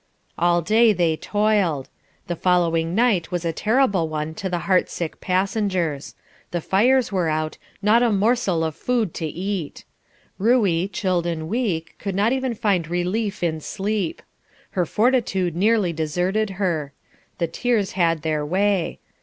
All 0.35 0.63
day 0.63 0.93
they 0.93 1.15
toiled. 1.15 1.87
The 2.25 2.35
following 2.35 2.95
night 2.95 3.29
was 3.29 3.45
a 3.45 3.53
terrible 3.53 4.09
one 4.09 4.33
to 4.33 4.49
the 4.49 4.57
heart 4.65 4.89
sick 4.89 5.21
passengers. 5.21 6.15
The 6.49 6.59
fires 6.59 7.11
were 7.11 7.29
out; 7.29 7.59
not 7.83 8.01
a 8.01 8.11
morsel 8.11 8.63
of 8.63 8.73
food 8.75 9.13
to 9.13 9.27
eat. 9.27 9.85
Ruey, 10.39 10.87
chilled 10.87 11.27
and 11.27 11.47
weak, 11.47 11.93
could 11.99 12.15
not 12.15 12.31
even 12.33 12.55
find 12.55 12.87
relief 12.87 13.43
in 13.43 13.59
sleep. 13.61 14.23
Her 14.71 14.87
fortitude 14.87 15.55
nearly 15.55 15.93
deserted 15.93 16.49
her. 16.57 16.93
The 17.37 17.45
tears 17.45 17.91
had 17.91 18.23
their 18.23 18.43
way. 18.43 18.97